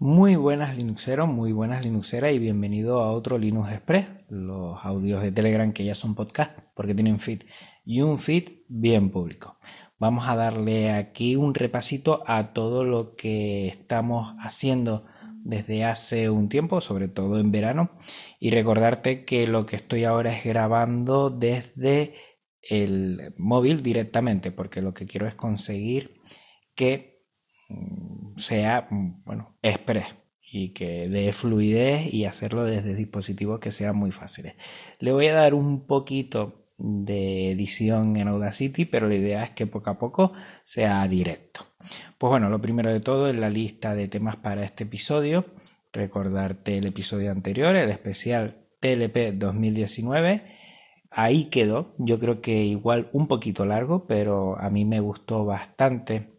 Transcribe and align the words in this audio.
Muy 0.00 0.36
buenas 0.36 0.76
Linuxeros, 0.76 1.28
muy 1.28 1.50
buenas 1.50 1.84
Linuxeras 1.84 2.32
y 2.32 2.38
bienvenido 2.38 3.00
a 3.00 3.10
otro 3.10 3.36
Linux 3.36 3.72
Express, 3.72 4.06
los 4.28 4.78
audios 4.84 5.24
de 5.24 5.32
Telegram 5.32 5.72
que 5.72 5.84
ya 5.84 5.96
son 5.96 6.14
podcast 6.14 6.56
porque 6.76 6.94
tienen 6.94 7.18
feed 7.18 7.42
y 7.84 8.02
un 8.02 8.16
feed 8.20 8.48
bien 8.68 9.10
público. 9.10 9.58
Vamos 9.98 10.28
a 10.28 10.36
darle 10.36 10.92
aquí 10.92 11.34
un 11.34 11.52
repasito 11.52 12.22
a 12.28 12.52
todo 12.52 12.84
lo 12.84 13.16
que 13.16 13.66
estamos 13.66 14.36
haciendo 14.38 15.04
desde 15.42 15.82
hace 15.82 16.30
un 16.30 16.48
tiempo, 16.48 16.80
sobre 16.80 17.08
todo 17.08 17.40
en 17.40 17.50
verano, 17.50 17.90
y 18.38 18.50
recordarte 18.50 19.24
que 19.24 19.48
lo 19.48 19.66
que 19.66 19.74
estoy 19.74 20.04
ahora 20.04 20.32
es 20.32 20.44
grabando 20.44 21.28
desde 21.28 22.14
el 22.62 23.34
móvil 23.36 23.82
directamente, 23.82 24.52
porque 24.52 24.80
lo 24.80 24.94
que 24.94 25.06
quiero 25.06 25.26
es 25.26 25.34
conseguir 25.34 26.20
que 26.76 27.17
sea, 28.36 28.86
mm, 28.90 29.24
bueno, 29.24 29.54
express 29.62 30.06
y 30.50 30.70
que 30.70 31.08
dé 31.08 31.32
fluidez 31.32 32.12
y 32.12 32.24
hacerlo 32.24 32.64
desde 32.64 32.94
dispositivos 32.94 33.60
que 33.60 33.70
sean 33.70 33.96
muy 33.96 34.12
fáciles. 34.12 34.54
Le 34.98 35.12
voy 35.12 35.26
a 35.26 35.34
dar 35.34 35.54
un 35.54 35.86
poquito 35.86 36.54
de 36.78 37.50
edición 37.50 38.16
en 38.16 38.28
Audacity, 38.28 38.84
pero 38.84 39.08
la 39.08 39.16
idea 39.16 39.44
es 39.44 39.50
que 39.50 39.66
poco 39.66 39.90
a 39.90 39.98
poco 39.98 40.32
sea 40.62 41.06
directo. 41.08 41.60
Pues 42.16 42.30
bueno, 42.30 42.48
lo 42.48 42.60
primero 42.60 42.90
de 42.92 43.00
todo 43.00 43.28
en 43.28 43.40
la 43.40 43.50
lista 43.50 43.94
de 43.94 44.08
temas 44.08 44.36
para 44.36 44.64
este 44.64 44.84
episodio, 44.84 45.44
recordarte 45.92 46.78
el 46.78 46.86
episodio 46.86 47.30
anterior, 47.30 47.76
el 47.76 47.90
especial 47.90 48.56
TLP 48.80 49.34
2019. 49.34 50.42
Ahí 51.10 51.46
quedó, 51.46 51.94
yo 51.98 52.18
creo 52.18 52.40
que 52.40 52.64
igual 52.64 53.08
un 53.12 53.28
poquito 53.28 53.64
largo, 53.64 54.06
pero 54.06 54.58
a 54.58 54.70
mí 54.70 54.84
me 54.84 55.00
gustó 55.00 55.44
bastante 55.44 56.34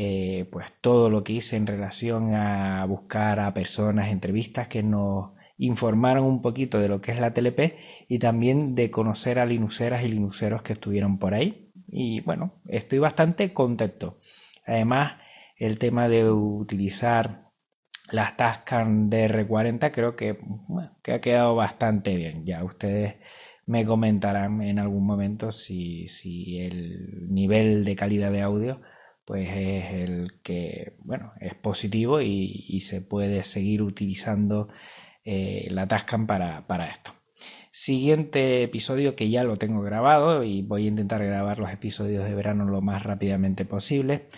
eh, 0.00 0.46
pues 0.52 0.66
todo 0.80 1.10
lo 1.10 1.24
que 1.24 1.32
hice 1.32 1.56
en 1.56 1.66
relación 1.66 2.32
a 2.32 2.84
buscar 2.84 3.40
a 3.40 3.52
personas, 3.52 4.12
entrevistas 4.12 4.68
que 4.68 4.80
nos 4.84 5.32
informaron 5.56 6.24
un 6.24 6.40
poquito 6.40 6.78
de 6.78 6.88
lo 6.88 7.00
que 7.00 7.10
es 7.10 7.18
la 7.18 7.32
TLP 7.32 7.74
y 8.06 8.20
también 8.20 8.76
de 8.76 8.92
conocer 8.92 9.40
a 9.40 9.46
linuceras 9.46 10.04
y 10.04 10.08
linuceros 10.08 10.62
que 10.62 10.74
estuvieron 10.74 11.18
por 11.18 11.34
ahí. 11.34 11.72
Y 11.88 12.20
bueno, 12.20 12.52
estoy 12.68 13.00
bastante 13.00 13.52
contento. 13.52 14.18
Además, 14.64 15.14
el 15.56 15.80
tema 15.80 16.08
de 16.08 16.30
utilizar 16.30 17.46
las 18.12 18.36
Tascam 18.36 19.10
DR40 19.10 19.90
creo 19.90 20.14
que, 20.14 20.38
que 21.02 21.12
ha 21.14 21.20
quedado 21.20 21.56
bastante 21.56 22.14
bien. 22.14 22.46
Ya 22.46 22.62
ustedes 22.62 23.16
me 23.66 23.84
comentarán 23.84 24.62
en 24.62 24.78
algún 24.78 25.04
momento 25.04 25.50
si, 25.50 26.06
si 26.06 26.60
el 26.60 27.26
nivel 27.34 27.84
de 27.84 27.96
calidad 27.96 28.30
de 28.30 28.42
audio 28.42 28.80
pues 29.28 29.46
es 29.50 30.08
el 30.08 30.40
que, 30.42 30.94
bueno, 31.04 31.32
es 31.38 31.54
positivo 31.54 32.22
y, 32.22 32.80
se 32.80 33.02
puede 33.02 33.42
seguir 33.42 33.82
utilizando 33.82 34.68
eh, 35.22 35.68
la 35.70 35.86
Tascam 35.86 36.26
para, 36.26 36.66
para 36.66 36.86
esto. 36.88 37.12
Siguiente 37.70 38.62
episodio 38.62 39.16
que 39.16 39.28
ya 39.28 39.44
lo 39.44 39.58
tengo 39.58 39.82
grabado 39.82 40.44
y 40.44 40.62
voy 40.62 40.86
a 40.86 40.88
intentar 40.88 41.22
grabar 41.22 41.58
los 41.58 41.70
episodios 41.70 42.24
de 42.24 42.34
verano 42.34 42.64
lo 42.64 42.80
más 42.80 43.02
rápidamente 43.02 43.66
posible, 43.66 44.28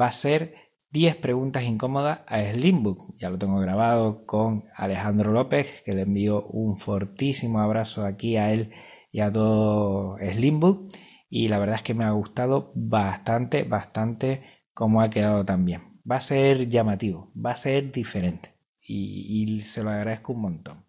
va 0.00 0.06
a 0.06 0.12
ser 0.12 0.54
10 0.92 1.16
preguntas 1.16 1.64
incómodas 1.64 2.20
a 2.28 2.40
Slimbook. 2.40 2.98
Ya 3.18 3.30
lo 3.30 3.38
tengo 3.38 3.58
grabado 3.58 4.24
con 4.26 4.62
Alejandro 4.76 5.32
López, 5.32 5.82
que 5.84 5.92
le 5.92 6.02
envío 6.02 6.46
un 6.46 6.76
fortísimo 6.76 7.58
abrazo 7.58 8.06
aquí 8.06 8.36
a 8.36 8.52
él 8.52 8.70
y 9.10 9.18
a 9.18 9.32
todo 9.32 10.18
Slimbook 10.18 10.86
y 11.28 11.48
la 11.48 11.58
verdad 11.58 11.76
es 11.76 11.82
que 11.82 11.94
me 11.94 12.04
ha 12.04 12.10
gustado 12.10 12.72
bastante, 12.74 13.64
bastante 13.64 14.42
cómo 14.72 15.00
ha 15.00 15.10
quedado 15.10 15.44
también. 15.44 16.00
Va 16.10 16.16
a 16.16 16.20
ser 16.20 16.68
llamativo, 16.68 17.32
va 17.34 17.52
a 17.52 17.56
ser 17.56 17.90
diferente 17.92 18.50
y, 18.80 19.60
se 19.60 19.82
lo 19.82 19.90
agradezco 19.90 20.32
un 20.32 20.42
montón. 20.42 20.84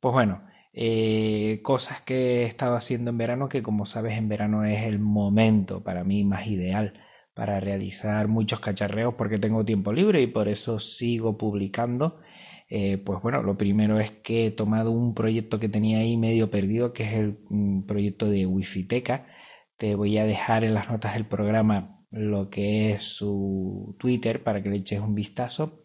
Pues 0.00 0.12
bueno, 0.12 0.42
eh, 0.72 1.60
cosas 1.62 2.00
que 2.02 2.42
he 2.42 2.44
estado 2.44 2.76
haciendo 2.76 3.10
en 3.10 3.18
verano, 3.18 3.48
que 3.48 3.62
como 3.62 3.86
sabes 3.86 4.18
en 4.18 4.28
verano 4.28 4.64
es 4.64 4.84
el 4.84 4.98
momento 4.98 5.82
para 5.82 6.04
mí 6.04 6.24
más 6.24 6.46
ideal 6.46 6.94
para 7.34 7.60
realizar 7.60 8.26
muchos 8.26 8.58
cacharreos 8.58 9.14
porque 9.14 9.38
tengo 9.38 9.64
tiempo 9.64 9.92
libre 9.92 10.22
y 10.22 10.26
por 10.26 10.48
eso 10.48 10.80
sigo 10.80 11.38
publicando 11.38 12.18
eh, 12.70 12.98
pues 12.98 13.22
bueno, 13.22 13.42
lo 13.42 13.56
primero 13.56 13.98
es 13.98 14.10
que 14.10 14.46
he 14.46 14.50
tomado 14.50 14.90
un 14.90 15.14
proyecto 15.14 15.58
que 15.58 15.68
tenía 15.68 15.98
ahí 15.98 16.16
medio 16.16 16.50
perdido, 16.50 16.92
que 16.92 17.04
es 17.04 17.14
el 17.14 17.38
mm, 17.48 17.82
proyecto 17.82 18.28
de 18.28 18.46
Wi-Fi 18.46 18.84
Teca. 18.84 19.26
Te 19.78 19.94
voy 19.94 20.18
a 20.18 20.24
dejar 20.24 20.64
en 20.64 20.74
las 20.74 20.90
notas 20.90 21.14
del 21.14 21.24
programa 21.24 22.04
lo 22.10 22.50
que 22.50 22.90
es 22.92 23.02
su 23.02 23.94
Twitter 23.98 24.42
para 24.42 24.60
que 24.60 24.70
le 24.70 24.76
eches 24.76 25.00
un 25.00 25.14
vistazo. 25.14 25.84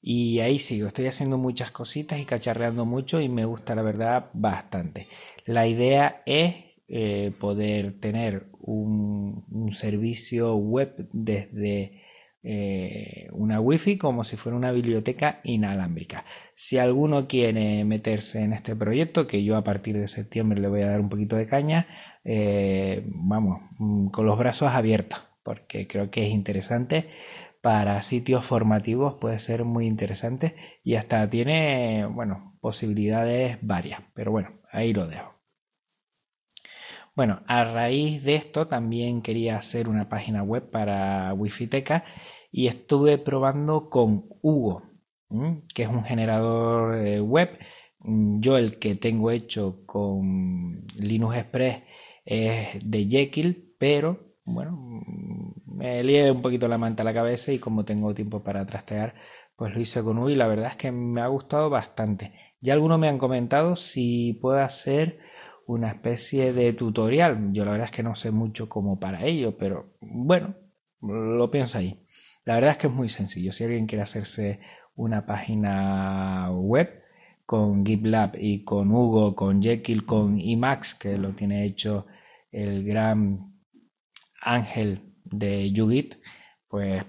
Y 0.00 0.40
ahí 0.40 0.58
sigo, 0.58 0.88
estoy 0.88 1.06
haciendo 1.06 1.38
muchas 1.38 1.70
cositas 1.70 2.18
y 2.18 2.24
cacharreando 2.24 2.84
mucho 2.84 3.20
y 3.20 3.28
me 3.28 3.44
gusta 3.44 3.76
la 3.76 3.82
verdad 3.82 4.30
bastante. 4.32 5.06
La 5.46 5.68
idea 5.68 6.22
es 6.26 6.56
eh, 6.88 7.32
poder 7.38 8.00
tener 8.00 8.48
un, 8.60 9.44
servicio 9.70 10.56
web 10.56 10.92
desde 11.12 12.02
eh, 12.42 13.28
una 13.32 13.60
wifi 13.60 13.96
como 13.96 14.24
si 14.24 14.36
fuera 14.36 14.58
una 14.58 14.72
biblioteca 14.72 15.40
inalámbrica. 15.44 16.24
Si 16.54 16.78
alguno 16.78 17.28
quiere 17.28 17.84
meterse 17.84 18.40
en 18.40 18.52
este 18.52 18.74
proyecto, 18.74 19.28
que 19.28 19.44
yo 19.44 19.56
a 19.56 19.62
partir 19.62 19.96
de 19.96 20.08
septiembre 20.08 20.60
le 20.60 20.68
voy 20.68 20.82
a 20.82 20.88
dar 20.88 21.00
un 21.00 21.08
poquito 21.08 21.36
de 21.36 21.46
caña, 21.46 21.86
eh, 22.24 23.02
vamos, 23.06 23.60
mm, 23.78 24.08
con 24.08 24.26
los 24.26 24.38
brazos 24.38 24.72
abiertos, 24.72 25.22
porque 25.42 25.86
creo 25.86 26.10
que 26.10 26.26
es 26.26 26.30
interesante 26.30 27.08
para 27.62 28.02
sitios 28.02 28.44
formativos, 28.44 29.14
puede 29.14 29.38
ser 29.38 29.64
muy 29.64 29.86
interesante 29.86 30.56
y 30.82 30.96
hasta 30.96 31.28
tiene, 31.30 32.06
bueno, 32.06 32.58
posibilidades 32.60 33.58
varias, 33.62 34.04
pero 34.14 34.32
bueno, 34.32 34.60
ahí 34.72 34.92
lo 34.92 35.06
dejo. 35.06 35.32
Bueno, 37.14 37.42
a 37.46 37.64
raíz 37.64 38.24
de 38.24 38.36
esto 38.36 38.66
también 38.66 39.22
quería 39.22 39.56
hacer 39.56 39.88
una 39.88 40.08
página 40.08 40.42
web 40.42 40.70
para 40.70 41.34
Wi-Fi 41.34 41.68
y 42.50 42.66
estuve 42.68 43.18
probando 43.18 43.90
con 43.90 44.26
Hugo, 44.40 44.82
que 45.74 45.82
es 45.82 45.88
un 45.88 46.04
generador 46.04 46.96
eh, 46.96 47.20
web. 47.20 47.58
Mm, 48.00 48.40
yo 48.40 48.56
el 48.58 48.78
que 48.78 48.94
tengo 48.94 49.30
hecho 49.30 49.84
con 49.86 50.86
Linux 50.98 51.36
Express 51.36 51.82
es 52.24 52.78
de 52.84 53.06
Jekyll, 53.06 53.74
pero 53.78 54.18
bueno, 54.44 55.02
me 55.66 56.02
lié 56.02 56.30
un 56.30 56.42
poquito 56.42 56.68
la 56.68 56.78
manta 56.78 57.02
a 57.02 57.04
la 57.04 57.14
cabeza 57.14 57.52
y 57.52 57.58
como 57.58 57.84
tengo 57.84 58.14
tiempo 58.14 58.42
para 58.42 58.66
trastear, 58.66 59.14
pues 59.56 59.74
lo 59.74 59.80
hice 59.80 60.02
con 60.02 60.28
y 60.30 60.34
la 60.34 60.46
verdad 60.46 60.72
es 60.72 60.76
que 60.76 60.92
me 60.92 61.20
ha 61.20 61.26
gustado 61.26 61.70
bastante. 61.70 62.32
Ya 62.60 62.74
algunos 62.74 62.98
me 62.98 63.08
han 63.08 63.18
comentado 63.18 63.76
si 63.76 64.34
puedo 64.40 64.58
hacer 64.58 65.18
una 65.66 65.90
especie 65.90 66.52
de 66.52 66.72
tutorial. 66.72 67.52
Yo 67.52 67.64
la 67.64 67.72
verdad 67.72 67.86
es 67.86 67.92
que 67.92 68.02
no 68.02 68.14
sé 68.14 68.30
mucho 68.30 68.68
como 68.68 69.00
para 69.00 69.24
ello, 69.24 69.56
pero 69.56 69.96
bueno, 70.00 70.54
lo 71.00 71.50
pienso 71.50 71.78
ahí. 71.78 72.04
La 72.44 72.54
verdad 72.54 72.72
es 72.72 72.76
que 72.78 72.86
es 72.88 72.92
muy 72.92 73.08
sencillo. 73.08 73.52
Si 73.52 73.64
alguien 73.64 73.86
quiere 73.86 74.02
hacerse 74.02 74.60
una 74.94 75.26
página 75.26 76.50
web 76.52 77.01
con 77.46 77.84
GitLab 77.84 78.36
y 78.38 78.64
con 78.64 78.90
Hugo, 78.90 79.34
con 79.34 79.62
Jekyll, 79.62 80.04
con 80.04 80.38
Emacs, 80.40 80.94
que 80.94 81.18
lo 81.18 81.32
tiene 81.34 81.64
hecho 81.64 82.06
el 82.50 82.84
gran 82.84 83.40
ángel 84.40 85.00
de 85.24 85.70
YouGit, 85.72 86.14
pues 86.68 87.04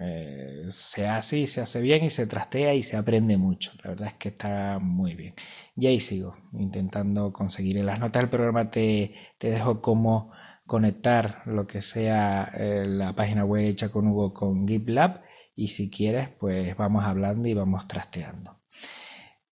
eh, 0.00 0.64
se 0.68 1.06
hace 1.06 1.40
y 1.40 1.46
se 1.46 1.60
hace 1.60 1.82
bien 1.82 2.02
y 2.02 2.08
se 2.08 2.26
trastea 2.26 2.74
y 2.74 2.82
se 2.82 2.96
aprende 2.96 3.36
mucho. 3.36 3.72
La 3.84 3.90
verdad 3.90 4.08
es 4.08 4.14
que 4.14 4.30
está 4.30 4.78
muy 4.80 5.14
bien. 5.14 5.34
Y 5.76 5.86
ahí 5.86 6.00
sigo 6.00 6.32
intentando 6.54 7.32
conseguir. 7.32 7.78
En 7.78 7.86
las 7.86 8.00
notas 8.00 8.22
del 8.22 8.30
programa 8.30 8.70
te, 8.70 9.14
te 9.38 9.50
dejo 9.50 9.82
cómo 9.82 10.32
conectar 10.66 11.42
lo 11.44 11.66
que 11.66 11.82
sea 11.82 12.50
eh, 12.54 12.86
la 12.86 13.14
página 13.14 13.44
web 13.44 13.66
hecha 13.66 13.90
con 13.90 14.06
Hugo 14.06 14.32
con 14.32 14.66
GitLab 14.66 15.20
y 15.54 15.68
si 15.68 15.90
quieres 15.90 16.30
pues 16.40 16.74
vamos 16.76 17.04
hablando 17.04 17.46
y 17.48 17.54
vamos 17.54 17.86
trasteando. 17.86 18.61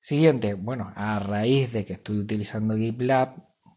Siguiente, 0.00 0.54
bueno, 0.54 0.92
a 0.96 1.18
raíz 1.18 1.72
de 1.72 1.84
que 1.84 1.92
estoy 1.94 2.18
utilizando 2.18 2.76
GitLab 2.76 3.32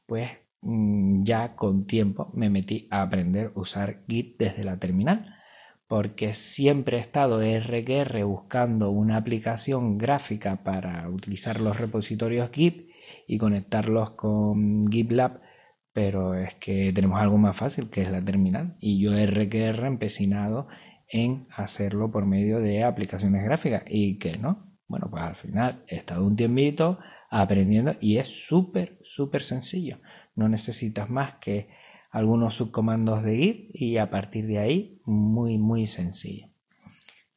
pues 0.06 0.32
mm, 0.62 1.24
ya 1.24 1.56
con 1.56 1.86
tiempo 1.86 2.32
me 2.34 2.50
metí 2.50 2.88
a 2.92 3.02
aprender 3.02 3.52
a 3.56 3.60
usar 3.60 4.04
Git 4.08 4.38
desde 4.38 4.64
la 4.64 4.78
terminal 4.78 5.36
porque 5.88 6.34
siempre 6.34 6.98
he 6.98 7.02
estado 7.02 7.42
RQR 7.42 8.24
buscando 8.24 8.90
una 8.90 9.18
aplicación 9.18 9.98
gráfica 9.98 10.64
para 10.64 11.08
utilizar 11.10 11.62
los 11.62 11.80
repositorios 11.80 12.50
Git 12.52 12.90
y 13.28 13.38
conectarlos 13.38 14.12
con 14.12 14.90
GitLab, 14.90 15.42
pero 15.92 16.34
es 16.36 16.56
que 16.56 16.92
tenemos 16.94 17.20
algo 17.20 17.38
más 17.38 17.56
fácil 17.56 17.90
que 17.90 18.02
es 18.02 18.12
la 18.12 18.22
terminal 18.22 18.76
y 18.80 19.00
yo 19.00 19.12
RQR 19.12 19.86
empecinado 19.86 20.68
en 21.08 21.48
hacerlo 21.56 22.12
por 22.12 22.26
medio 22.26 22.60
de 22.60 22.84
aplicaciones 22.84 23.44
gráficas 23.44 23.84
y 23.88 24.18
que 24.18 24.38
no, 24.38 24.73
bueno, 24.88 25.08
pues 25.10 25.24
al 25.24 25.36
final 25.36 25.84
he 25.88 25.96
estado 25.96 26.26
un 26.26 26.36
tiempito 26.36 27.00
aprendiendo 27.30 27.96
y 28.00 28.18
es 28.18 28.46
súper, 28.46 28.98
súper 29.02 29.44
sencillo. 29.44 30.00
No 30.36 30.50
necesitas 30.50 31.10
más 31.10 31.36
que 31.36 31.70
algunos 32.12 32.54
subcomandos 32.54 33.24
de 33.24 33.38
Git 33.38 33.70
y 33.74 33.98
a 33.98 34.10
partir 34.10 34.46
de 34.48 34.60
ahí 34.60 35.02
muy 35.06 35.58
muy 35.58 35.88
sencillo. 35.88 36.48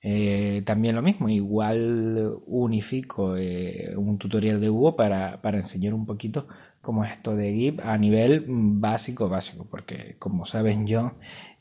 Eh, 0.09 0.63
también 0.65 0.95
lo 0.95 1.03
mismo, 1.03 1.29
igual 1.29 2.39
unifico 2.47 3.37
eh, 3.37 3.93
un 3.97 4.19
tutorial 4.19 4.61
de 4.61 4.71
Hugo 4.71 4.95
para, 4.95 5.41
enseñar 5.43 5.95
un 5.95 6.07
poquito 6.07 6.47
cómo 6.81 7.05
es 7.05 7.11
esto 7.11 7.35
de 7.35 7.53
GIMP 7.53 7.81
a 7.81 7.99
nivel 7.99 8.45
básico, 8.47 9.29
básico, 9.29 9.67
porque 9.69 10.15
como 10.21 10.47
saben 10.47 10.87
yo 10.87 11.15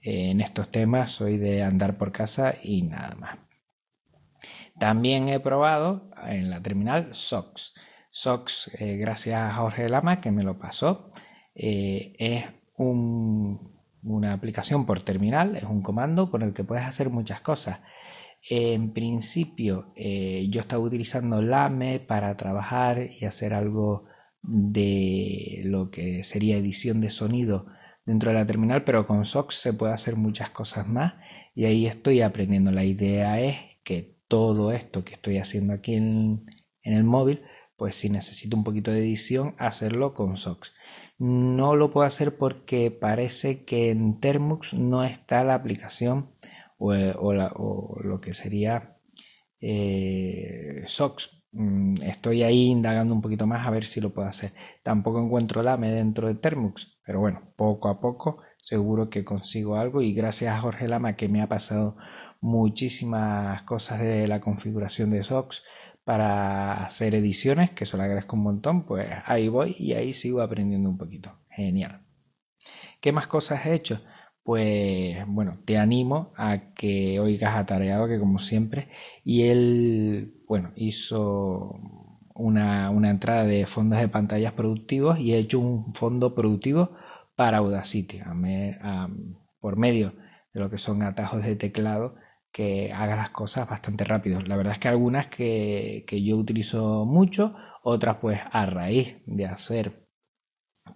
eh, 0.03 0.29
en 0.29 0.41
estos 0.41 0.69
temas 0.69 1.09
soy 1.11 1.39
de 1.39 1.63
andar 1.63 1.97
por 1.97 2.11
casa 2.11 2.53
y 2.61 2.83
nada 2.83 3.15
más. 3.15 3.44
También 4.79 5.29
he 5.29 5.39
probado 5.39 6.09
en 6.27 6.49
la 6.49 6.61
terminal 6.61 7.13
SOX. 7.13 7.73
SOX, 8.09 8.71
gracias 8.79 9.41
a 9.41 9.55
Jorge 9.55 9.89
Lama 9.89 10.17
que 10.17 10.31
me 10.31 10.43
lo 10.43 10.57
pasó, 10.57 11.11
es 11.53 12.45
una 12.77 14.33
aplicación 14.33 14.85
por 14.85 15.01
terminal, 15.01 15.55
es 15.55 15.63
un 15.63 15.81
comando 15.81 16.29
con 16.29 16.41
el 16.41 16.53
que 16.53 16.63
puedes 16.63 16.85
hacer 16.85 17.09
muchas 17.09 17.41
cosas. 17.41 17.79
En 18.47 18.91
principio 18.91 19.91
eh, 19.95 20.47
yo 20.51 20.61
estaba 20.61 20.83
utilizando 20.83 21.41
LAME 21.41 21.99
para 21.99 22.37
trabajar 22.37 23.09
y 23.19 23.25
hacer 23.25 23.55
algo 23.55 24.05
de 24.43 25.63
lo 25.65 25.89
que 25.89 26.21
sería 26.23 26.57
edición 26.57 27.01
de 27.01 27.09
sonido 27.09 27.65
dentro 28.05 28.29
de 28.29 28.37
la 28.37 28.45
terminal, 28.45 28.83
pero 28.83 29.07
con 29.07 29.25
SOX 29.25 29.55
se 29.55 29.73
puede 29.73 29.93
hacer 29.93 30.15
muchas 30.15 30.51
cosas 30.51 30.87
más 30.87 31.15
y 31.55 31.65
ahí 31.65 31.87
estoy 31.87 32.21
aprendiendo. 32.21 32.71
La 32.71 32.83
idea 32.83 33.39
es 33.41 33.57
que 33.83 34.14
todo 34.27 34.71
esto 34.71 35.03
que 35.03 35.13
estoy 35.13 35.37
haciendo 35.37 35.73
aquí 35.73 35.95
en, 35.95 36.45
el 36.83 37.03
móvil, 37.03 37.41
pues 37.77 37.95
si 37.95 38.09
necesito 38.09 38.55
un 38.55 38.63
poquito 38.63 38.91
de 38.91 38.99
edición, 38.99 39.55
hacerlo 39.57 40.13
con 40.13 40.37
SOX. 40.37 40.73
No 41.17 41.75
lo 41.75 41.91
puedo 41.91 42.05
hacer 42.05 42.37
porque 42.37 42.91
parece 42.91 43.65
que 43.65 43.91
en 43.91 44.19
Termux 44.19 44.73
no 44.73 45.03
está 45.03 45.43
la 45.43 45.55
aplicación 45.55 46.31
o, 46.77 46.93
lo 48.03 48.21
que 48.21 48.33
sería 48.33 48.97
eh, 49.59 50.83
SOX. 50.85 51.45
Mm, 51.51 52.03
estoy 52.03 52.43
ahí 52.43 52.67
indagando 52.67 53.15
un 53.15 53.21
poquito 53.21 53.47
más 53.47 53.65
a 53.65 53.71
ver 53.71 53.85
si 53.85 53.99
lo 53.99 54.13
puedo 54.13 54.27
hacer. 54.27 54.53
Tampoco 54.83 55.23
encuentro 55.23 55.63
LAME 55.63 55.91
dentro 55.91 56.27
de 56.27 56.35
Termux, 56.35 56.99
pero 57.03 57.19
bueno, 57.19 57.53
poco 57.55 57.89
a 57.89 57.99
poco 57.99 58.41
seguro 58.65 59.11
que 59.11 59.23
consigo 59.23 59.75
algo 59.75 60.01
y 60.01 60.11
gracias 60.11 60.55
a 60.55 60.59
Jorge 60.59 60.87
Lama 60.87 61.15
que 61.15 61.29
me 61.29 61.43
ha 61.43 61.47
pasado 61.47 61.97
muchísimas 62.41 63.61
cosas 63.61 63.99
de 63.99 64.27
la 64.27 64.39
configuración 64.39 65.11
de 65.11 65.21
SOX 65.21 65.61
para 66.03 66.83
hacer 66.83 67.13
ediciones, 67.13 67.69
que 67.69 67.83
eso 67.83 67.95
le 67.95 68.03
agradezco 68.03 68.35
un 68.35 68.41
montón, 68.41 68.87
pues 68.87 69.07
ahí 69.27 69.49
voy 69.49 69.75
y 69.77 69.93
ahí 69.93 70.13
sigo 70.13 70.41
aprendiendo 70.41 70.89
un 70.89 70.97
poquito. 70.97 71.37
Genial. 71.49 72.01
¿Qué 73.01 73.11
más 73.11 73.27
cosas 73.27 73.67
he 73.67 73.75
hecho? 73.75 74.01
pues 74.43 75.17
bueno, 75.25 75.57
te 75.65 75.79
animo 75.79 76.31
a 76.37 76.73
que 76.75 77.19
oigas 77.19 77.55
atareado, 77.55 78.07
que 78.07 78.19
como 78.19 78.37
siempre, 78.37 78.89
y 79.23 79.43
él, 79.43 80.43
bueno, 80.47 80.71
hizo 80.75 81.79
una, 82.35 82.91
entrada 83.09 83.43
de 83.43 83.65
fondos 83.65 83.99
de 83.99 84.07
pantallas 84.07 84.53
productivos 84.53 85.19
y 85.19 85.33
ha 85.33 85.37
hecho 85.37 85.59
un 85.59 85.95
fondo 85.95 86.35
productivo 86.35 86.91
para 87.35 87.57
Audacity, 87.57 88.21
por 89.59 89.77
medio 89.77 90.13
de 90.53 90.59
lo 90.59 90.69
que 90.69 90.77
son 90.77 91.03
atajos 91.03 91.43
de 91.43 91.55
teclado 91.55 92.15
que 92.51 92.93
haga 92.93 93.17
las 93.17 93.31
cosas 93.31 93.67
bastante 93.67 94.05
rápido. 94.05 94.39
La 94.41 94.55
verdad 94.55 94.73
es 94.73 94.79
que 94.79 94.87
algunas 94.87 95.27
que, 95.27 96.05
que 96.07 96.23
yo 96.23 96.37
utilizo 96.37 97.05
mucho, 97.05 97.53
otras 97.83 98.17
pues 98.17 98.39
a 98.49 98.65
raíz 98.65 99.21
de 99.25 99.45
hacer 99.45 100.07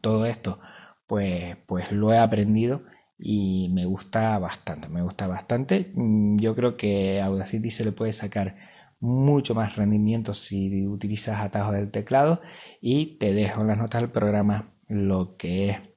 todo 0.02 0.26
esto, 0.26 0.60
pues, 1.06 1.58
pues 1.68 1.92
lo 1.92 2.14
he 2.14 2.18
aprendido 2.18 2.84
y 3.18 3.70
me 3.74 3.86
gusta 3.86 4.40
bastante, 4.40 4.88
me 4.88 5.02
gusta 5.02 5.28
bastante. 5.28 5.92
Mm, 5.96 6.38
yo 6.38 6.56
creo 6.56 6.78
que 6.78 7.22
a 7.22 7.26
Audacity 7.26 7.70
se 7.70 7.84
le 7.84 7.92
puede 7.92 8.14
sacar 8.14 8.56
mucho 9.00 9.56
más 9.56 9.76
rendimiento 9.76 10.34
si 10.34 10.88
utilizas 10.88 11.40
atajos 11.40 11.74
del 11.74 11.92
teclado 11.92 12.42
y 12.82 13.18
te 13.18 13.34
dejo 13.34 13.62
en 13.62 13.68
las 13.68 13.78
notas 13.78 14.02
del 14.02 14.12
programa 14.12 14.74
lo 14.88 15.36
que 15.38 15.70
es 15.70 15.89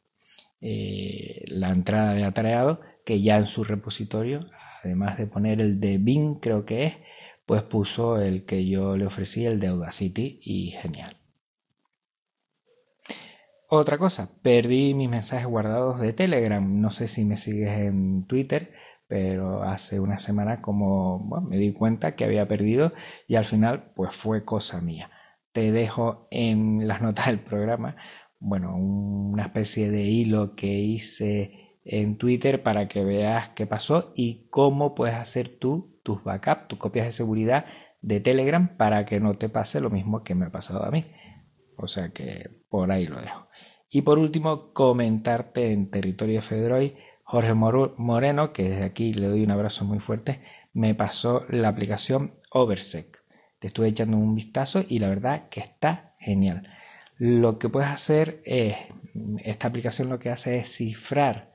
eh, 0.63 1.45
la 1.49 1.71
entrada 1.71 2.15
de 2.15 2.25
atareado 2.25 2.81
que 3.05 3.21
ya 3.21 3.37
en 3.37 3.47
su 3.47 3.65
repositorio 3.65 4.47
además 4.83 5.19
de 5.19 5.27
poner 5.27 5.61
el 5.61 5.81
de 5.81 5.99
Bing 5.99 6.39
creo 6.41 6.65
que 6.65 6.85
es 6.85 6.97
pues 7.45 7.63
puso 7.63 8.21
el 8.21 8.45
que 8.45 8.67
yo 8.67 8.97
le 8.97 9.07
ofrecí 9.07 9.45
el 9.45 9.61
de 9.61 9.67
Audacity 9.67 10.41
y 10.43 10.71
genial 10.71 11.17
otra 13.75 13.97
cosa, 13.97 14.29
perdí 14.43 14.93
mis 14.93 15.09
mensajes 15.09 15.47
guardados 15.47 15.99
de 15.99 16.13
Telegram. 16.13 16.63
No 16.83 16.91
sé 16.91 17.09
si 17.09 17.25
me 17.25 17.39
sigues 17.39 17.71
en 17.79 18.27
Twitter, 18.27 18.71
pero 19.09 19.63
hace 19.63 19.99
una 19.99 20.19
semana 20.19 20.59
como 20.59 21.41
me 21.49 21.57
di 21.57 21.73
cuenta 21.73 22.15
que 22.15 22.25
había 22.25 22.47
perdido 22.47 22.93
y 23.27 23.37
al 23.37 23.47
final 23.47 23.93
pues 23.97 24.15
fue 24.15 24.45
cosa 24.45 24.83
mía. 24.83 25.11
Te 25.53 25.73
dejo 25.73 26.29
en 26.31 26.87
las 26.87 27.01
notas 27.01 27.29
del 27.29 27.39
programa, 27.39 27.97
bueno, 28.45 28.77
una 28.77 29.45
especie 29.45 29.89
de 29.91 30.03
hilo 30.03 30.57
que 30.57 30.67
hice 30.67 31.79
en 31.85 32.19
Twitter 32.19 32.63
para 32.63 32.89
que 32.89 33.05
veas 33.05 33.51
qué 33.51 33.67
pasó 33.67 34.13
y 34.17 34.49
cómo 34.51 34.97
puedes 34.97 35.15
hacer 35.15 35.49
tú 35.49 36.01
tus 36.03 36.25
backups, 36.25 36.67
tus 36.67 36.79
copias 36.79 37.07
de 37.07 37.13
seguridad 37.13 37.67
de 38.01 38.19
Telegram 38.19 38.77
para 38.77 39.07
que 39.07 39.21
no 39.21 39.35
te 39.35 39.49
pase 39.49 39.81
lo 39.81 39.91
mismo 39.91 40.25
que 40.25 40.35
me 40.35 40.47
ha 40.47 40.51
pasado 40.51 40.85
a 40.85 40.91
mí. 40.91 41.07
O 41.77 41.87
sea 41.87 42.09
que 42.09 42.51
por 42.69 42.91
ahí 42.91 43.07
lo 43.07 43.21
dejo. 43.21 43.47
Y 43.89 44.03
por 44.03 44.19
último, 44.19 44.73
comentarte 44.73 45.71
en 45.71 45.89
territorio 45.89 46.43
Fedroid, 46.43 46.93
Jorge 47.25 47.55
Moreno, 47.55 48.53
que 48.53 48.69
desde 48.71 48.85
aquí 48.85 49.15
le 49.15 49.29
doy 49.29 49.45
un 49.45 49.53
abrazo 49.53 49.85
muy 49.85 50.01
fuerte, 50.01 50.43
me 50.73 50.97
pasó 50.97 51.45
la 51.49 51.69
aplicación 51.69 52.35
Oversec. 52.51 53.23
Le 53.61 53.69
estuve 53.69 53.87
echando 53.87 54.17
un 54.17 54.35
vistazo 54.35 54.85
y 54.89 54.99
la 54.99 55.09
verdad 55.09 55.49
que 55.49 55.61
está 55.61 56.17
genial. 56.19 56.67
Lo 57.25 57.61
que 57.61 57.69
puedes 57.69 57.89
hacer 57.89 58.43
es, 58.45 58.75
esta 59.45 59.69
aplicación 59.69 60.09
lo 60.09 60.19
que 60.19 60.29
hace 60.29 60.57
es 60.57 60.75
cifrar. 60.75 61.53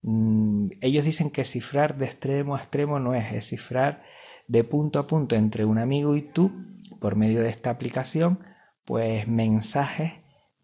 Mm, 0.00 0.68
ellos 0.80 1.04
dicen 1.04 1.28
que 1.28 1.44
cifrar 1.44 1.98
de 1.98 2.06
extremo 2.06 2.56
a 2.56 2.60
extremo 2.60 2.98
no 2.98 3.14
es, 3.14 3.30
es 3.34 3.46
cifrar 3.46 4.04
de 4.48 4.64
punto 4.64 4.98
a 4.98 5.06
punto 5.06 5.36
entre 5.36 5.66
un 5.66 5.76
amigo 5.76 6.16
y 6.16 6.22
tú 6.22 6.50
por 6.98 7.16
medio 7.16 7.42
de 7.42 7.50
esta 7.50 7.68
aplicación, 7.68 8.38
pues 8.86 9.28
mensajes 9.28 10.14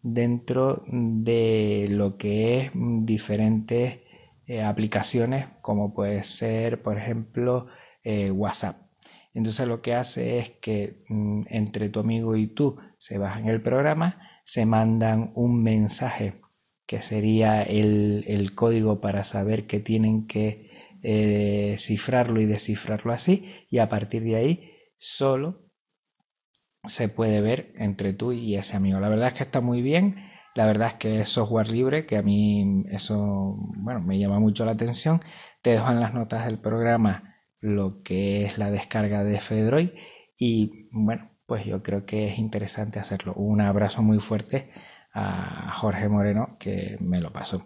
dentro 0.01 0.81
de 0.87 1.85
lo 1.91 2.17
que 2.17 2.57
es 2.57 2.71
diferentes 2.73 3.99
eh, 4.47 4.63
aplicaciones 4.63 5.45
como 5.61 5.93
puede 5.93 6.23
ser 6.23 6.81
por 6.81 6.97
ejemplo 6.97 7.67
eh, 8.03 8.31
WhatsApp 8.31 8.77
entonces 9.33 9.67
lo 9.67 9.81
que 9.81 9.93
hace 9.93 10.39
es 10.39 10.49
que 10.49 11.03
mm, 11.09 11.43
entre 11.49 11.89
tu 11.89 11.99
amigo 11.99 12.35
y 12.35 12.47
tú 12.47 12.77
se 12.97 13.19
bajan 13.19 13.47
el 13.47 13.61
programa 13.61 14.25
se 14.49 14.65
mandan 14.65 15.31
un 15.35 15.61
mensaje 15.61 16.41
que 16.87 17.03
sería 17.03 17.61
el, 17.61 18.51
código 18.55 18.99
para 18.99 19.23
saber 19.23 19.67
que 19.67 19.79
tienen 19.79 20.25
que 20.25 20.71
eh, 21.03 21.75
cifrarlo 21.77 22.41
y 22.41 22.47
descifrarlo 22.47 23.13
así 23.13 23.45
y 23.69 23.77
a 23.77 23.89
partir 23.89 24.23
de 24.23 24.37
ahí 24.37 24.73
solo 24.97 25.69
se 26.83 27.09
puede 27.09 27.41
ver 27.41 27.71
entre 27.75 28.11
tú 28.13 28.31
y 28.31 28.55
ese 28.55 28.75
amigo. 28.75 28.99
La 28.99 29.09
verdad 29.09 29.27
es 29.27 29.33
que 29.35 29.43
está 29.43 29.61
muy 29.61 29.83
bien. 29.83 30.15
La 30.55 30.65
verdad 30.65 30.87
es 30.87 30.93
que 30.95 31.21
es 31.21 31.29
software 31.29 31.69
libre, 31.69 32.07
que 32.07 32.17
a 32.17 32.23
mí 32.23 32.85
eso, 32.89 33.55
bueno, 33.77 34.01
me 34.01 34.17
llama 34.17 34.39
mucho 34.39 34.65
la 34.65 34.71
atención. 34.71 35.21
Te 35.61 35.73
dejo 35.73 35.91
en 35.91 35.99
las 35.99 36.15
notas 36.15 36.45
del 36.45 36.57
programa 36.57 37.35
lo 37.59 38.01
que 38.01 38.45
es 38.45 38.57
la 38.57 38.71
descarga 38.71 39.23
de 39.23 39.39
Fedroid 39.39 39.89
y 40.39 40.89
bueno, 40.91 41.29
pues 41.49 41.65
yo 41.65 41.83
creo 41.83 42.05
que 42.05 42.27
es 42.27 42.37
interesante 42.37 42.99
hacerlo. 42.99 43.33
Un 43.33 43.59
abrazo 43.59 44.03
muy 44.03 44.19
fuerte 44.19 44.69
a 45.11 45.73
Jorge 45.79 46.07
Moreno 46.07 46.55
que 46.59 46.95
me 47.01 47.19
lo 47.19 47.33
pasó. 47.33 47.65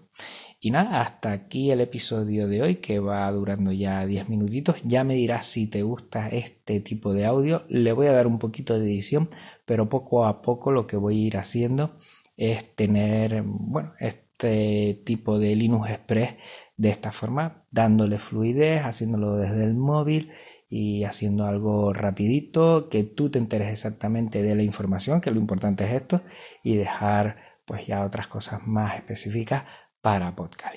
Y 0.62 0.72
nada, 0.72 1.02
hasta 1.02 1.34
aquí 1.34 1.70
el 1.72 1.82
episodio 1.82 2.48
de 2.48 2.62
hoy 2.62 2.76
que 2.78 3.00
va 3.00 3.30
durando 3.34 3.74
ya 3.74 4.06
10 4.06 4.30
minutitos. 4.30 4.82
Ya 4.84 5.04
me 5.04 5.16
dirás 5.16 5.48
si 5.48 5.68
te 5.68 5.84
gusta 5.84 6.30
este 6.30 6.80
tipo 6.80 7.14
de 7.14 7.26
audio. 7.26 7.64
Le 7.68 7.92
voy 7.92 8.08
a 8.08 8.14
dar 8.14 8.26
un 8.26 8.40
poquito 8.40 8.80
de 8.80 8.86
edición, 8.86 9.28
pero 9.66 9.90
poco 9.90 10.26
a 10.26 10.42
poco 10.42 10.72
lo 10.72 10.88
que 10.88 10.96
voy 10.96 11.22
a 11.22 11.28
ir 11.28 11.38
haciendo 11.38 11.92
es 12.38 12.74
tener, 12.76 13.44
bueno, 13.46 13.92
este 14.00 15.02
tipo 15.06 15.40
de 15.40 15.58
Linux 15.58 15.90
Express 15.90 16.36
de 16.78 16.90
esta 16.90 17.12
forma, 17.12 17.66
dándole 17.70 18.18
fluidez, 18.18 18.84
haciéndolo 18.86 19.36
desde 19.36 19.66
el 19.66 19.74
móvil 19.74 20.32
y 20.76 21.04
haciendo 21.04 21.46
algo 21.46 21.94
rapidito, 21.94 22.90
que 22.90 23.04
tú 23.04 23.30
te 23.30 23.38
enteres 23.38 23.70
exactamente 23.70 24.42
de 24.42 24.56
la 24.56 24.64
información, 24.64 25.22
que 25.22 25.30
lo 25.30 25.40
importante 25.40 25.84
es 25.84 25.94
esto, 25.94 26.24
y 26.64 26.78
dejar 26.78 27.38
pues 27.64 27.86
ya 27.86 28.04
otras 28.04 28.26
cosas 28.26 28.66
más 28.66 28.96
específicas 28.96 29.66
para 30.02 30.36
Podcast 30.36 30.76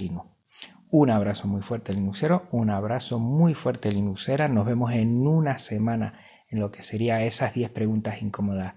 Un 0.90 1.10
abrazo 1.10 1.48
muy 1.48 1.62
fuerte 1.62 1.94
Linuxero, 1.94 2.46
un 2.50 2.68
abrazo 2.68 3.18
muy 3.18 3.54
fuerte 3.54 3.90
Linuxera. 3.90 4.48
Nos 4.48 4.66
vemos 4.66 4.92
en 4.92 5.26
una 5.26 5.56
semana 5.56 6.20
en 6.50 6.60
lo 6.60 6.70
que 6.70 6.82
sería 6.82 7.24
esas 7.24 7.54
10 7.54 7.70
preguntas 7.70 8.20
incómodas 8.20 8.74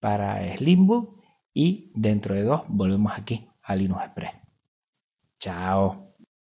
para 0.00 0.54
Slimbook 0.54 1.18
y 1.54 1.92
dentro 1.94 2.34
de 2.34 2.42
dos 2.42 2.64
volvemos 2.68 3.12
aquí 3.16 3.48
a 3.62 3.74
Linux 3.74 4.04
Express. 4.04 4.34
Chao. 5.40 6.07